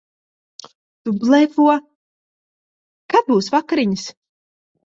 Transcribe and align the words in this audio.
Tu 1.03 1.13
blefo. 1.25 1.67
Kad 3.15 3.31
būs 3.31 3.51
vakariņas? 3.59 4.09